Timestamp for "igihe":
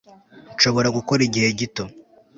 1.27-1.47